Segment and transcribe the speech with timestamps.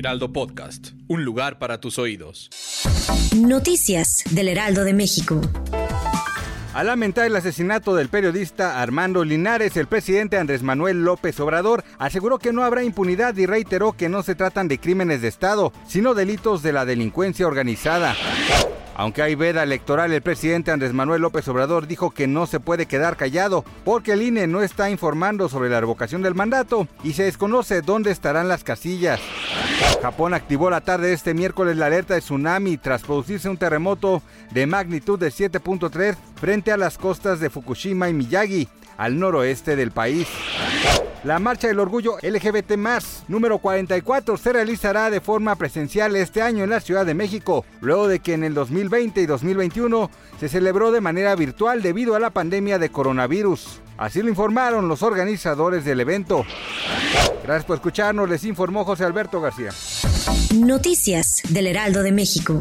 [0.00, 2.48] Heraldo Podcast, un lugar para tus oídos.
[3.36, 5.42] Noticias del Heraldo de México.
[6.72, 12.38] Al lamentar el asesinato del periodista Armando Linares, el presidente Andrés Manuel López Obrador aseguró
[12.38, 16.14] que no habrá impunidad y reiteró que no se tratan de crímenes de Estado, sino
[16.14, 18.16] delitos de la delincuencia organizada.
[18.96, 22.86] Aunque hay veda electoral, el presidente Andrés Manuel López Obrador dijo que no se puede
[22.86, 27.24] quedar callado porque el INE no está informando sobre la revocación del mandato y se
[27.24, 29.20] desconoce dónde estarán las casillas.
[30.02, 34.22] Japón activó la tarde de este miércoles la alerta de tsunami tras producirse un terremoto
[34.50, 39.90] de magnitud de 7.3 frente a las costas de Fukushima y Miyagi, al noroeste del
[39.90, 40.26] país.
[41.22, 42.72] La Marcha del Orgullo LGBT
[43.28, 48.08] número 44 se realizará de forma presencial este año en la Ciudad de México, luego
[48.08, 52.30] de que en el 2020 y 2021 se celebró de manera virtual debido a la
[52.30, 53.82] pandemia de coronavirus.
[54.00, 56.46] Así lo informaron los organizadores del evento.
[57.44, 59.72] Gracias por escucharnos, les informó José Alberto García.
[60.54, 62.58] Noticias del Heraldo de México.